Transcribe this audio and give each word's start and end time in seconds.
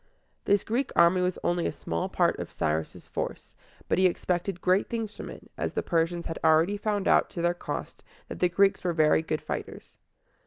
This 0.45 0.63
Greek 0.63 0.91
army 0.95 1.21
was 1.21 1.37
only 1.43 1.67
a 1.67 1.71
small 1.71 2.09
part 2.09 2.39
of 2.39 2.51
Cyrus' 2.51 3.07
force; 3.07 3.55
but 3.87 3.99
he 3.99 4.07
expected 4.07 4.59
great 4.59 4.89
things 4.89 5.15
from 5.15 5.29
it, 5.29 5.51
as 5.59 5.73
the 5.73 5.83
Persians 5.83 6.25
had 6.25 6.39
already 6.43 6.75
found 6.75 7.07
out 7.07 7.29
to 7.29 7.41
their 7.43 7.53
cost 7.53 8.03
that 8.27 8.39
the 8.39 8.49
Greeks 8.49 8.83
were 8.83 8.93
very 8.93 9.21
good 9.21 9.43
fighters. 9.43 9.99